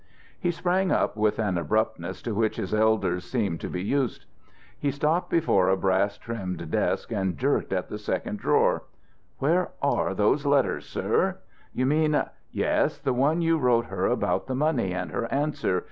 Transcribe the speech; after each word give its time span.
He 0.39 0.49
sprang 0.49 0.91
up 0.91 1.15
with 1.15 1.37
an 1.37 1.59
abruptness 1.59 2.23
to 2.23 2.33
which 2.33 2.55
his 2.55 2.73
elders 2.73 3.23
seemed 3.23 3.61
to 3.61 3.69
be 3.69 3.83
used. 3.83 4.25
He 4.79 4.89
stopped 4.89 5.29
before 5.29 5.69
a 5.69 5.77
brass 5.77 6.17
trimmed 6.17 6.71
desk 6.71 7.11
and 7.11 7.37
jerked 7.37 7.71
at 7.71 7.87
the 7.87 7.99
second 7.99 8.39
drawer. 8.39 8.85
"Where 9.37 9.69
are 9.79 10.15
those 10.15 10.43
letters, 10.43 10.87
sir?" 10.87 11.37
"You 11.71 11.85
mean" 11.85 12.19
"Yes, 12.65 12.97
the 12.97 13.13
one 13.13 13.43
you 13.43 13.59
wrote 13.59 13.85
her 13.85 14.07
about 14.07 14.47
the 14.47 14.55
money, 14.55 14.91
and 14.91 15.11
her 15.11 15.31
answer. 15.31 15.79